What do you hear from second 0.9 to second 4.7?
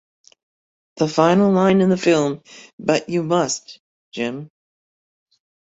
The final line in the film But you must, Jim.